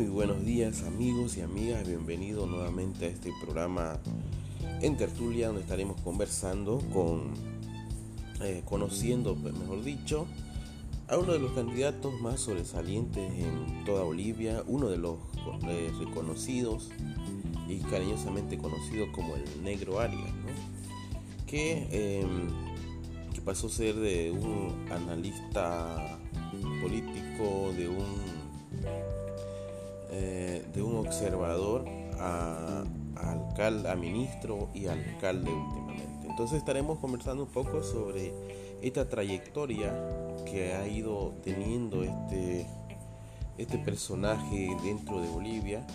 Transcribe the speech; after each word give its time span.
Muy 0.00 0.08
buenos 0.08 0.46
días 0.46 0.82
amigos 0.84 1.36
y 1.36 1.42
amigas, 1.42 1.86
bienvenidos 1.86 2.48
nuevamente 2.48 3.04
a 3.04 3.08
este 3.08 3.34
programa 3.44 3.98
en 4.80 4.96
tertulia 4.96 5.48
donde 5.48 5.60
estaremos 5.60 6.00
conversando 6.00 6.78
con, 6.90 7.34
eh, 8.40 8.62
conociendo, 8.64 9.36
pues, 9.36 9.52
mejor 9.52 9.84
dicho, 9.84 10.26
a 11.06 11.18
uno 11.18 11.34
de 11.34 11.38
los 11.38 11.52
candidatos 11.52 12.18
más 12.18 12.40
sobresalientes 12.40 13.30
en 13.30 13.84
toda 13.84 14.02
Bolivia, 14.02 14.64
uno 14.66 14.88
de 14.88 14.96
los 14.96 15.18
eh, 15.68 15.92
reconocidos 15.98 16.88
y 17.68 17.80
cariñosamente 17.80 18.56
conocido 18.56 19.12
como 19.12 19.36
el 19.36 19.62
Negro 19.62 20.00
Arias, 20.00 20.32
que, 21.46 22.20
em, 22.22 22.48
que 23.34 23.42
pasó 23.42 23.66
a 23.66 23.70
ser 23.70 23.96
de 23.96 24.30
un 24.30 24.90
analista 24.90 26.18
político, 26.80 27.74
de 27.76 27.90
un 27.90 29.19
eh, 30.12 30.64
de 30.72 30.82
un 30.82 30.96
observador 30.96 31.84
a, 32.18 32.84
alcalde, 33.16 33.88
a 33.88 33.94
ministro 33.94 34.68
y 34.74 34.86
alcalde 34.86 35.50
últimamente. 35.50 36.28
Entonces 36.28 36.58
estaremos 36.58 36.98
conversando 36.98 37.44
un 37.44 37.50
poco 37.50 37.82
sobre 37.82 38.32
esta 38.82 39.08
trayectoria 39.08 39.92
que 40.50 40.72
ha 40.74 40.88
ido 40.88 41.34
teniendo 41.44 42.02
este, 42.02 42.66
este 43.58 43.78
personaje 43.78 44.74
dentro 44.82 45.20
de 45.20 45.28
Bolivia, 45.28 45.86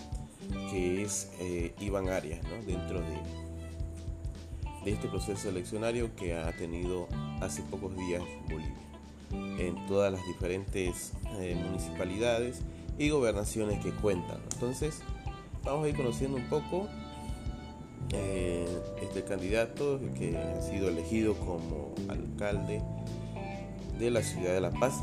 que 0.70 1.02
es 1.02 1.30
eh, 1.40 1.74
Iván 1.80 2.08
Arias, 2.08 2.40
dentro 2.66 3.00
de, 3.00 3.18
de 4.84 4.92
este 4.92 5.08
proceso 5.08 5.48
eleccionario 5.48 6.14
que 6.14 6.34
ha 6.34 6.56
tenido 6.56 7.08
hace 7.40 7.62
pocos 7.62 7.96
días 7.96 8.22
Bolivia, 8.48 9.58
en 9.58 9.86
todas 9.86 10.12
las 10.12 10.24
diferentes 10.26 11.12
eh, 11.40 11.56
municipalidades 11.56 12.62
y 12.98 13.10
gobernaciones 13.10 13.82
que 13.82 13.92
cuentan. 13.92 14.38
Entonces, 14.54 15.00
vamos 15.64 15.86
a 15.86 15.88
ir 15.88 15.96
conociendo 15.96 16.36
un 16.36 16.48
poco 16.48 16.88
eh, 18.12 18.66
este 19.02 19.24
candidato 19.24 20.00
que 20.16 20.36
ha 20.36 20.62
sido 20.62 20.88
elegido 20.88 21.34
como 21.34 21.94
alcalde 22.08 22.82
de 23.98 24.10
la 24.10 24.22
ciudad 24.22 24.54
de 24.54 24.60
La 24.60 24.70
Paz. 24.70 24.94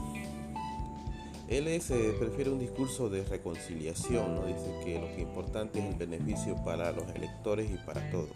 Él 1.50 1.68
es, 1.68 1.92
eh, 1.92 2.16
prefiere 2.18 2.50
un 2.50 2.60
discurso 2.60 3.10
de 3.10 3.24
reconciliación, 3.26 4.36
¿no? 4.36 4.46
dice 4.46 4.74
que 4.84 5.00
lo 5.00 5.08
que 5.16 5.22
importante 5.22 5.80
es 5.80 5.86
el 5.86 5.96
beneficio 5.96 6.56
para 6.64 6.92
los 6.92 7.08
electores 7.14 7.70
y 7.70 7.78
para 7.86 8.10
todos. 8.10 8.30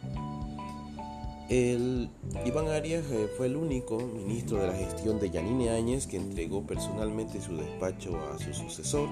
El, 1.50 2.10
Iván 2.46 2.68
Arias 2.68 3.06
eh, 3.10 3.30
fue 3.38 3.46
el 3.46 3.56
único 3.56 3.98
ministro 4.00 4.60
de 4.60 4.68
la 4.68 4.74
gestión 4.74 5.18
de 5.20 5.30
Yanine 5.30 5.70
Áñez 5.70 6.06
que 6.06 6.18
entregó 6.18 6.62
personalmente 6.64 7.42
su 7.42 7.56
despacho 7.56 8.20
a 8.30 8.38
su 8.38 8.54
sucesor, 8.54 9.08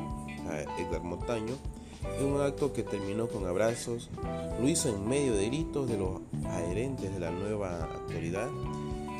a 0.49 0.61
Edgar 0.81 1.01
Montaño, 1.01 1.53
en 2.19 2.25
un 2.25 2.41
acto 2.41 2.73
que 2.73 2.83
terminó 2.83 3.29
con 3.29 3.45
abrazos. 3.47 4.09
Lo 4.59 4.67
hizo 4.67 4.89
en 4.89 5.07
medio 5.07 5.33
de 5.33 5.45
gritos 5.45 5.87
de 5.87 5.97
los 5.97 6.21
adherentes 6.45 7.13
de 7.13 7.19
la 7.21 7.31
nueva 7.31 7.85
autoridad, 7.85 8.49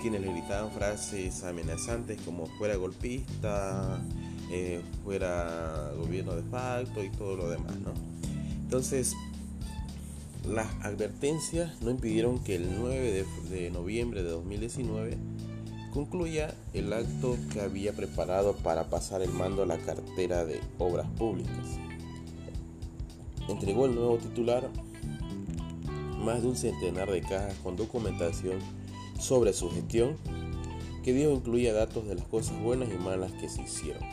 quienes 0.02 0.20
le 0.20 0.34
gritaban 0.34 0.72
frases 0.72 1.42
amenazantes 1.46 2.20
como 2.22 2.48
fuera 2.58 2.76
golpista, 2.76 4.02
eh, 4.52 4.82
fuera 5.06 5.94
gobierno 5.98 6.36
de 6.36 6.44
facto 6.44 7.02
y 7.02 7.10
todo 7.12 7.38
lo 7.38 7.50
demás. 7.50 7.76
¿no? 7.80 7.94
Entonces, 8.64 9.16
las 10.48 10.68
advertencias 10.84 11.82
no 11.82 11.90
impidieron 11.90 12.44
que 12.44 12.56
el 12.56 12.80
9 12.80 13.26
de, 13.50 13.72
noviembre 13.72 14.24
de 14.24 14.30
2019 14.30 15.18
concluya 15.92 16.54
el 16.74 16.92
acto 16.94 17.38
que 17.52 17.62
había 17.62 17.94
preparado 17.94 18.56
para 18.58 18.90
pasar 18.90 19.22
el 19.22 19.32
mando 19.32 19.64
a 19.64 19.66
la 19.66 19.78
cartera 19.78 20.46
de 20.46 20.60
obras 20.78 21.08
públicas. 21.18 21.80
Entregó 23.48 23.86
el 23.86 23.96
nuevo 23.96 24.18
titular 24.18 24.70
más 26.20 26.42
de 26.42 26.50
un 26.50 26.56
centenar 26.56 27.10
de 27.10 27.22
cajas 27.22 27.56
con 27.64 27.76
documentación 27.76 28.60
sobre 29.20 29.54
su 29.54 29.72
gestión, 29.72 30.18
que 31.04 31.14
dijo 31.14 31.32
incluía 31.32 31.74
datos 31.74 32.08
de 32.08 32.16
las 32.16 32.26
cosas 32.26 32.60
buenas 32.62 32.90
y 32.90 32.98
malas 32.98 33.32
que 33.34 33.48
se 33.48 33.62
hicieron. 33.62 34.04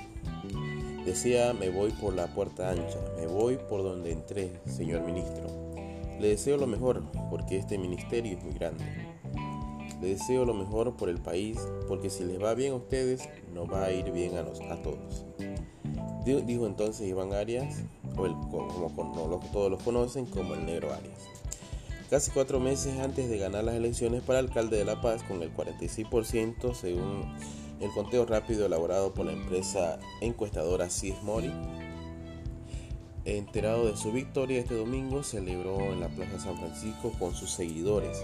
Decía, 1.05 1.53
me 1.53 1.71
voy 1.71 1.91
por 1.91 2.15
la 2.15 2.29
puerta 2.29 2.71
ancha, 2.71 2.99
me 3.17 3.27
voy 3.27 3.59
por 3.69 3.83
donde 3.83 4.13
entré, 4.13 4.61
señor 4.67 5.03
ministro. 5.03 5.72
Le 6.23 6.29
deseo 6.29 6.57
lo 6.57 6.69
mejor 6.69 7.03
porque 7.31 7.57
este 7.57 7.79
ministerio 7.79 8.39
es 8.39 8.45
muy 8.45 8.55
grande. 8.55 8.85
Le 10.01 10.11
deseo 10.11 10.45
lo 10.45 10.55
mejor 10.55 10.97
por 10.97 11.09
el 11.09 11.19
país 11.19 11.59
porque 11.89 12.11
si 12.11 12.23
les 12.23 12.41
va 12.41 12.55
bien 12.55 12.75
a 12.75 12.77
ustedes, 12.77 13.29
nos 13.53 13.69
va 13.69 13.87
a 13.87 13.93
ir 13.93 14.13
bien 14.13 14.37
a, 14.37 14.43
a 14.73 14.83
todos. 14.83 15.27
Dijo 16.25 16.69
entonces 16.69 17.09
Iván 17.09 17.33
Arias, 17.33 17.83
como, 18.15 19.43
todos 19.53 19.69
los 19.69 19.83
conocen 19.83 20.27
como 20.27 20.55
el 20.55 20.65
negro 20.65 20.93
Arias. 20.93 21.19
Casi 22.09 22.31
cuatro 22.31 22.61
meses 22.61 23.01
antes 23.01 23.29
de 23.29 23.39
ganar 23.39 23.65
las 23.65 23.75
elecciones 23.75 24.23
para 24.23 24.39
alcalde 24.39 24.77
de 24.77 24.85
La 24.85 25.01
Paz 25.01 25.25
con 25.25 25.43
el 25.43 25.53
46% 25.53 26.73
según 26.73 27.35
el 27.81 27.91
conteo 27.91 28.27
rápido 28.27 28.67
elaborado 28.67 29.13
por 29.13 29.27
la 29.27 29.33
empresa 29.33 29.99
encuestadora 30.21 30.87
Mori. 31.25 31.53
Enterado 33.25 33.87
de 33.87 33.97
su 33.97 34.11
victoria 34.11 34.59
este 34.59 34.75
domingo, 34.75 35.23
celebró 35.23 35.79
en 35.93 36.01
la 36.01 36.09
Plaza 36.09 36.41
San 36.41 36.59
Francisco 36.59 37.13
con 37.21 37.35
sus 37.35 37.53
seguidores 37.53 38.19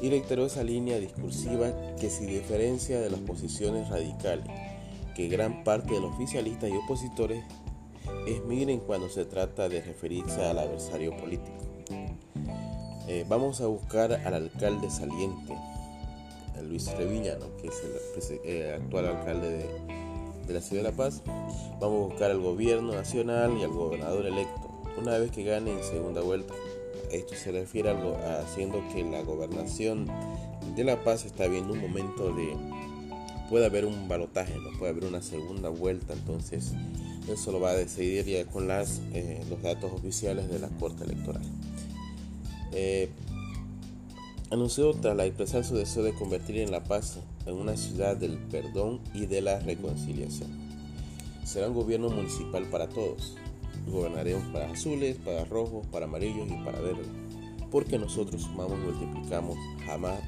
y 0.00 0.10
reiteró 0.10 0.46
esa 0.46 0.64
línea 0.64 0.98
discursiva 0.98 1.72
que 2.00 2.10
se 2.10 2.26
diferencia 2.26 3.00
de 3.00 3.10
las 3.10 3.20
posiciones 3.20 3.88
radicales 3.88 4.48
que 5.14 5.28
gran 5.28 5.62
parte 5.62 5.94
de 5.94 6.00
los 6.00 6.14
oficialistas 6.14 6.68
y 6.68 6.76
opositores 6.76 7.44
esmiren 8.26 8.80
cuando 8.80 9.08
se 9.08 9.24
trata 9.24 9.68
de 9.68 9.82
referirse 9.82 10.44
al 10.44 10.58
adversario 10.58 11.16
político. 11.16 11.58
Eh, 13.06 13.24
vamos 13.28 13.60
a 13.60 13.66
buscar 13.66 14.12
al 14.12 14.34
alcalde 14.34 14.90
saliente, 14.90 15.56
Luis 16.62 16.90
Reviñano, 16.96 17.56
que 17.56 17.68
es 17.68 18.30
el, 18.30 18.50
el 18.50 18.74
actual 18.74 19.06
alcalde 19.06 19.50
de, 19.50 19.99
de 20.50 20.58
la 20.58 20.60
ciudad 20.60 20.82
de 20.82 20.90
La 20.90 20.96
Paz, 20.96 21.22
vamos 21.80 22.02
a 22.02 22.08
buscar 22.08 22.30
al 22.30 22.40
gobierno 22.40 22.92
nacional 22.92 23.56
y 23.58 23.62
al 23.62 23.70
gobernador 23.70 24.26
electo 24.26 24.68
una 25.00 25.16
vez 25.16 25.30
que 25.30 25.44
gane 25.44 25.72
en 25.72 25.84
segunda 25.84 26.20
vuelta. 26.20 26.52
Esto 27.10 27.34
se 27.34 27.52
refiere 27.52 27.90
a 27.90 28.40
haciendo 28.40 28.82
que 28.92 29.02
la 29.04 29.22
gobernación 29.22 30.06
de 30.74 30.84
La 30.84 31.02
Paz 31.02 31.24
está 31.24 31.46
viendo 31.46 31.72
un 31.72 31.80
momento 31.80 32.34
de 32.34 32.56
puede 33.48 33.66
haber 33.66 33.84
un 33.84 34.08
balotaje, 34.08 34.56
no 34.58 34.76
puede 34.78 34.92
haber 34.92 35.04
una 35.04 35.22
segunda 35.22 35.68
vuelta, 35.68 36.12
entonces 36.12 36.72
eso 37.28 37.52
lo 37.52 37.60
va 37.60 37.70
a 37.70 37.74
decidir 37.74 38.24
ya 38.24 38.44
con 38.44 38.68
las, 38.68 39.00
eh, 39.12 39.44
los 39.48 39.62
datos 39.62 39.92
oficiales 39.92 40.48
de 40.50 40.58
la 40.58 40.68
Corte 40.68 41.04
Electoral. 41.04 41.42
Eh, 42.72 43.08
anunció 44.50 44.92
tras 44.94 45.16
la 45.16 45.26
expresar 45.26 45.64
su 45.64 45.76
deseo 45.76 46.02
de 46.02 46.12
convertir 46.12 46.58
en 46.58 46.70
La 46.70 46.82
Paz 46.84 47.18
en 47.50 47.58
una 47.58 47.76
ciudad 47.76 48.16
del 48.16 48.38
perdón 48.38 49.00
y 49.14 49.26
de 49.26 49.40
la 49.40 49.60
reconciliación. 49.60 50.50
Será 51.44 51.68
un 51.68 51.74
gobierno 51.74 52.08
municipal 52.08 52.64
para 52.70 52.88
todos. 52.88 53.36
Gobernaremos 53.86 54.44
para 54.52 54.70
azules, 54.70 55.16
para 55.16 55.44
rojos, 55.44 55.86
para 55.88 56.06
amarillos 56.06 56.48
y 56.48 56.64
para 56.64 56.80
verdes. 56.80 57.06
Porque 57.70 57.98
nosotros 57.98 58.42
sumamos 58.42 58.78
multiplicamos, 58.78 59.56
jamás 59.84 60.20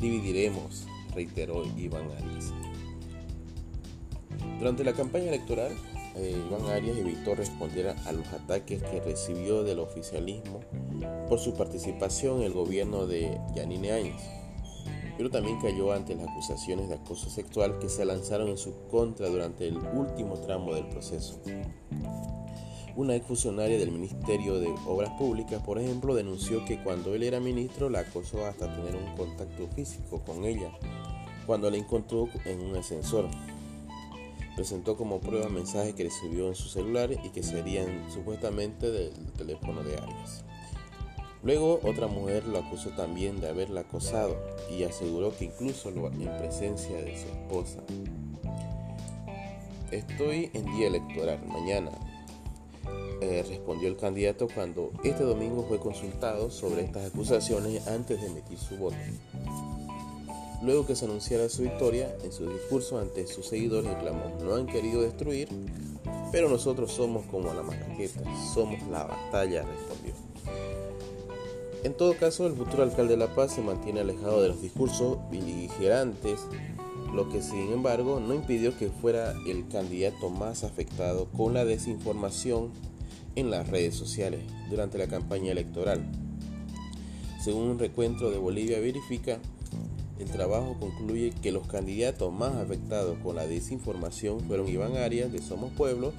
dividiremos, 0.00 0.86
reiteró 1.14 1.64
Iván 1.76 2.10
Arias. 2.16 2.52
Durante 4.58 4.84
la 4.84 4.92
campaña 4.92 5.28
electoral, 5.28 5.72
eh, 6.16 6.42
Iván 6.46 6.70
Arias 6.70 6.96
evitó 6.96 7.34
responder 7.34 7.88
a 7.88 8.12
los 8.12 8.26
ataques 8.28 8.82
que 8.82 9.00
recibió 9.00 9.62
del 9.62 9.78
oficialismo 9.78 10.60
por 11.28 11.38
su 11.38 11.54
participación 11.54 12.38
en 12.38 12.44
el 12.44 12.52
gobierno 12.52 13.06
de 13.06 13.38
Yanine 13.54 13.92
Áñez, 13.92 14.39
pero 15.20 15.28
también 15.28 15.60
cayó 15.60 15.92
ante 15.92 16.14
las 16.14 16.28
acusaciones 16.28 16.88
de 16.88 16.94
acoso 16.94 17.28
sexual 17.28 17.78
que 17.78 17.90
se 17.90 18.06
lanzaron 18.06 18.48
en 18.48 18.56
su 18.56 18.72
contra 18.90 19.28
durante 19.28 19.68
el 19.68 19.76
último 19.76 20.38
tramo 20.38 20.72
del 20.74 20.86
proceso. 20.86 21.42
Una 22.96 23.16
ex 23.16 23.26
funcionaria 23.26 23.78
del 23.78 23.90
Ministerio 23.90 24.58
de 24.58 24.74
Obras 24.86 25.10
Públicas, 25.18 25.62
por 25.62 25.78
ejemplo, 25.78 26.14
denunció 26.14 26.64
que 26.64 26.82
cuando 26.82 27.14
él 27.14 27.22
era 27.22 27.38
ministro 27.38 27.90
la 27.90 28.00
acosó 28.00 28.46
hasta 28.46 28.74
tener 28.74 28.96
un 28.96 29.14
contacto 29.14 29.68
físico 29.76 30.22
con 30.24 30.46
ella, 30.46 30.72
cuando 31.44 31.70
la 31.70 31.76
encontró 31.76 32.26
en 32.46 32.62
un 32.62 32.76
ascensor. 32.76 33.28
Presentó 34.56 34.96
como 34.96 35.20
prueba 35.20 35.50
mensajes 35.50 35.94
que 35.94 36.04
recibió 36.04 36.48
en 36.48 36.54
su 36.54 36.70
celular 36.70 37.12
y 37.12 37.28
que 37.28 37.42
serían 37.42 38.10
supuestamente 38.10 38.90
del 38.90 39.32
teléfono 39.36 39.82
de 39.82 39.98
Arias. 39.98 40.44
Luego 41.42 41.80
otra 41.84 42.06
mujer 42.06 42.46
lo 42.46 42.58
acusó 42.58 42.90
también 42.90 43.40
de 43.40 43.48
haberla 43.48 43.80
acosado 43.82 44.36
y 44.70 44.82
aseguró 44.84 45.34
que 45.34 45.46
incluso 45.46 45.88
en 45.88 46.36
presencia 46.38 46.96
de 46.96 47.16
su 47.18 47.28
esposa. 47.28 47.80
Estoy 49.90 50.50
en 50.52 50.66
día 50.76 50.88
electoral, 50.88 51.40
mañana, 51.46 51.90
eh, 53.22 53.44
respondió 53.48 53.88
el 53.88 53.96
candidato 53.96 54.48
cuando 54.54 54.92
este 55.02 55.24
domingo 55.24 55.64
fue 55.66 55.78
consultado 55.78 56.50
sobre 56.50 56.84
estas 56.84 57.06
acusaciones 57.06 57.86
antes 57.86 58.20
de 58.20 58.28
emitir 58.28 58.58
su 58.58 58.76
voto. 58.76 58.96
Luego 60.62 60.86
que 60.86 60.94
se 60.94 61.06
anunciara 61.06 61.48
su 61.48 61.62
victoria, 61.62 62.14
en 62.22 62.32
su 62.32 62.46
discurso 62.46 62.98
ante 62.98 63.26
sus 63.26 63.46
seguidores 63.46 63.90
reclamó, 63.90 64.30
no 64.44 64.54
han 64.54 64.66
querido 64.66 65.00
destruir, 65.00 65.48
pero 66.32 66.50
nosotros 66.50 66.92
somos 66.92 67.24
como 67.26 67.52
la 67.52 67.62
macaqueta, 67.62 68.20
somos 68.54 68.80
la 68.88 69.04
batalla, 69.04 69.62
respondió. 69.62 70.19
En 71.82 71.94
todo 71.94 72.14
caso, 72.14 72.46
el 72.46 72.54
futuro 72.54 72.82
alcalde 72.82 73.14
de 73.14 73.16
La 73.16 73.34
Paz 73.34 73.54
se 73.54 73.62
mantiene 73.62 74.00
alejado 74.00 74.42
de 74.42 74.48
los 74.48 74.60
discursos 74.60 75.16
beligerantes, 75.30 76.40
lo 77.14 77.30
que 77.30 77.40
sin 77.40 77.72
embargo 77.72 78.20
no 78.20 78.34
impidió 78.34 78.76
que 78.76 78.88
fuera 78.88 79.34
el 79.46 79.66
candidato 79.68 80.28
más 80.28 80.62
afectado 80.62 81.28
con 81.30 81.54
la 81.54 81.64
desinformación 81.64 82.70
en 83.34 83.50
las 83.50 83.68
redes 83.68 83.94
sociales 83.94 84.42
durante 84.68 84.98
la 84.98 85.06
campaña 85.06 85.52
electoral. 85.52 86.04
Según 87.42 87.62
un 87.62 87.78
recuento 87.78 88.30
de 88.30 88.36
Bolivia 88.36 88.78
verifica, 88.78 89.38
el 90.18 90.28
trabajo 90.28 90.76
concluye 90.78 91.30
que 91.30 91.50
los 91.50 91.66
candidatos 91.66 92.30
más 92.30 92.56
afectados 92.56 93.16
con 93.22 93.36
la 93.36 93.46
desinformación 93.46 94.40
fueron 94.40 94.68
Iván 94.68 94.98
Arias 94.98 95.32
de 95.32 95.40
Somos 95.40 95.72
Pueblo 95.72 96.12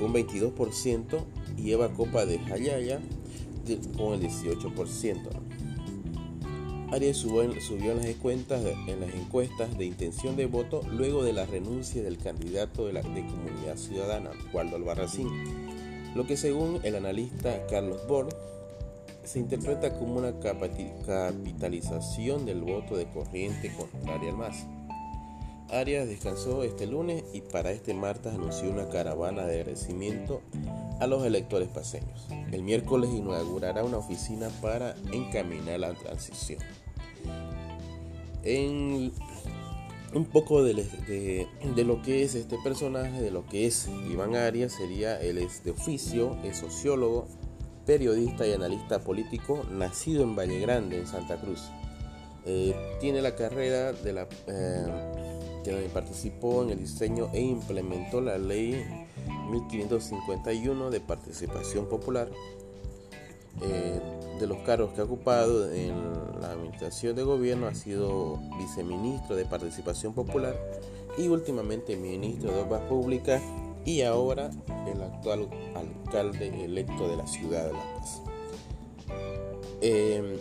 con 0.00 0.12
22% 0.12 1.20
y 1.56 1.70
Eva 1.70 1.92
Copa 1.92 2.26
de 2.26 2.40
Jayaya 2.40 3.00
con 3.96 4.14
el 4.14 4.22
18%. 4.22 5.54
Arias 6.94 7.16
subió 7.16 7.42
en, 7.42 7.56
las 7.56 7.70
en 7.70 9.00
las 9.00 9.14
encuestas 9.14 9.76
de 9.76 9.84
intención 9.84 10.36
de 10.36 10.46
voto 10.46 10.82
luego 10.92 11.24
de 11.24 11.32
la 11.32 11.44
renuncia 11.44 12.00
del 12.02 12.18
candidato 12.18 12.86
de, 12.86 12.92
la, 12.92 13.02
Comunidad 13.02 13.76
Ciudadana, 13.76 14.30
Waldo 14.52 14.76
Albarracín, 14.76 15.28
lo 16.14 16.24
que 16.24 16.36
según 16.36 16.78
el 16.84 16.94
analista 16.94 17.66
Carlos 17.66 18.06
Borg 18.06 18.28
se 19.24 19.40
interpreta 19.40 19.98
como 19.98 20.18
una 20.18 20.38
capitalización 20.38 22.46
del 22.46 22.60
voto 22.60 22.96
de 22.96 23.06
corriente 23.06 23.74
contraria 23.74 24.30
al 24.30 24.36
MAS. 24.36 24.64
Arias 25.70 26.06
descansó 26.06 26.62
este 26.62 26.86
lunes 26.86 27.24
y 27.32 27.40
para 27.40 27.72
este 27.72 27.92
martes 27.94 28.34
anunció 28.34 28.70
una 28.70 28.88
caravana 28.88 29.46
de 29.46 29.60
agradecimiento 29.60 30.42
a 31.00 31.06
los 31.06 31.24
electores 31.24 31.68
paseños. 31.68 32.26
El 32.52 32.62
miércoles 32.62 33.10
inaugurará 33.10 33.84
una 33.84 33.98
oficina 33.98 34.48
para 34.60 34.94
encaminar 35.12 35.80
la 35.80 35.94
transición. 35.94 36.60
En 38.42 39.12
un 40.14 40.26
poco 40.26 40.62
de, 40.62 40.74
lo 40.74 42.02
que 42.02 42.22
es 42.22 42.34
este 42.34 42.56
personaje, 42.62 43.20
de 43.20 43.30
lo 43.30 43.46
que 43.46 43.66
es 43.66 43.88
Iván 44.10 44.36
Arias, 44.36 44.72
sería 44.72 45.20
él 45.20 45.38
es 45.38 45.64
de 45.64 45.72
oficio, 45.72 46.36
es 46.44 46.58
sociólogo, 46.58 47.26
periodista 47.84 48.46
y 48.46 48.52
analista 48.52 49.00
político, 49.00 49.64
nacido 49.70 50.22
en 50.22 50.36
Valle 50.36 50.60
Grande, 50.60 50.98
en 50.98 51.06
Santa 51.06 51.40
Cruz. 51.40 51.62
Eh, 52.46 52.74
tiene 53.00 53.22
la 53.22 53.34
carrera 53.34 53.92
de 53.92 54.12
la 54.12 54.28
eh, 54.46 54.86
que 55.64 55.72
participó 55.92 56.62
en 56.62 56.70
el 56.70 56.78
diseño 56.78 57.30
e 57.32 57.40
implementó 57.40 58.20
la 58.20 58.36
ley 58.36 58.84
1551 59.50 60.90
de 60.90 61.00
participación 61.00 61.86
popular. 61.88 62.30
Eh, 63.62 64.00
de 64.38 64.46
los 64.48 64.58
cargos 64.58 64.92
que 64.92 65.00
ha 65.00 65.04
ocupado 65.04 65.72
en 65.72 65.94
la 66.40 66.50
administración 66.50 67.14
de 67.14 67.22
gobierno 67.22 67.68
ha 67.68 67.74
sido 67.74 68.40
viceministro 68.58 69.36
de 69.36 69.44
participación 69.44 70.12
popular 70.12 70.56
y 71.16 71.28
últimamente 71.28 71.96
ministro 71.96 72.52
de 72.52 72.60
obras 72.60 72.82
públicas 72.82 73.40
y 73.84 74.02
ahora 74.02 74.50
el 74.92 75.02
actual 75.02 75.48
alcalde 75.74 76.64
electo 76.64 77.08
de 77.08 77.16
la 77.16 77.26
ciudad 77.26 77.66
de 77.66 77.72
La 77.72 77.94
Paz. 77.94 78.22
Em, 79.80 80.36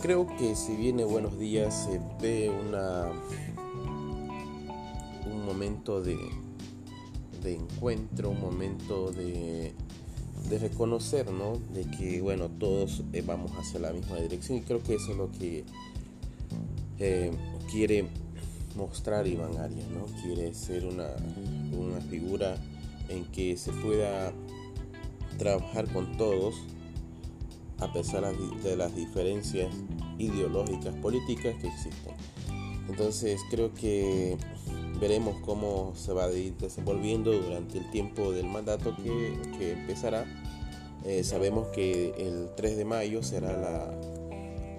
creo 0.00 0.26
que 0.38 0.56
si 0.56 0.74
viene 0.74 1.04
buenos 1.04 1.38
días 1.38 1.86
se 1.88 2.00
ve 2.20 2.50
una 2.50 3.12
un 5.26 5.44
momento 5.44 6.00
de, 6.00 6.16
de 7.42 7.54
encuentro, 7.54 8.30
un 8.30 8.40
momento 8.40 9.10
de, 9.12 9.72
de 10.48 10.58
reconocer, 10.58 11.30
¿no? 11.30 11.58
De 11.72 11.84
que, 11.90 12.20
bueno, 12.20 12.48
todos 12.48 13.02
eh, 13.12 13.22
vamos 13.26 13.52
hacia 13.52 13.80
la 13.80 13.92
misma 13.92 14.16
dirección 14.16 14.58
y 14.58 14.62
creo 14.62 14.82
que 14.82 14.94
eso 14.94 15.12
es 15.12 15.16
lo 15.16 15.30
que 15.30 15.64
eh, 16.98 17.30
quiere 17.70 18.08
mostrar 18.76 19.26
Iván 19.26 19.56
Arias, 19.58 19.88
¿no? 19.88 20.06
Quiere 20.22 20.54
ser 20.54 20.86
una, 20.86 21.08
una 21.76 22.00
figura 22.00 22.56
en 23.08 23.24
que 23.26 23.56
se 23.56 23.72
pueda 23.72 24.32
trabajar 25.38 25.92
con 25.92 26.16
todos 26.16 26.54
a 27.80 27.92
pesar 27.92 28.30
de 28.36 28.76
las 28.76 28.94
diferencias 28.94 29.74
ideológicas, 30.18 30.94
políticas 30.96 31.54
que 31.60 31.68
existen. 31.68 32.14
Entonces 32.88 33.40
creo 33.50 33.72
que 33.72 34.36
veremos 35.00 35.36
cómo 35.44 35.92
se 35.96 36.12
va 36.12 36.24
a 36.24 36.28
desenvolviendo 36.28 37.32
durante 37.32 37.78
el 37.78 37.90
tiempo 37.90 38.32
del 38.32 38.46
mandato 38.46 38.94
que, 38.96 39.72
empezará. 39.72 40.26
Eh, 41.04 41.24
sabemos 41.24 41.68
que 41.68 42.14
el 42.18 42.50
3 42.56 42.76
de 42.76 42.84
mayo 42.84 43.22
será 43.22 43.56
la 43.56 43.90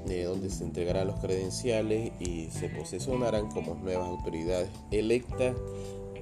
de 0.06 0.24
donde 0.24 0.50
se 0.50 0.64
entregarán 0.64 1.08
los 1.08 1.20
credenciales 1.20 2.12
y 2.20 2.50
se 2.52 2.70
posesionarán 2.70 3.50
como 3.50 3.76
nuevas 3.76 4.08
autoridades 4.08 4.70
electas 4.90 5.56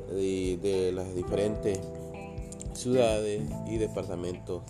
de, 0.10 0.92
las 0.94 1.16
diferentes 1.16 1.80
ciudades 2.74 3.42
y 3.68 3.78
departamentos 3.78 4.64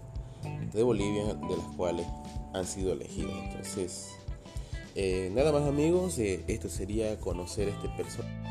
de 0.73 0.83
Bolivia 0.83 1.25
de 1.25 1.57
las 1.57 1.75
cuales 1.75 2.05
han 2.53 2.65
sido 2.65 2.93
elegidos. 2.93 3.33
Entonces, 3.43 4.09
eh, 4.95 5.31
nada 5.33 5.51
más 5.51 5.63
amigos, 5.63 6.17
eh, 6.19 6.43
esto 6.47 6.69
sería 6.69 7.19
conocer 7.19 7.69
este 7.69 7.89
personaje. 7.89 8.48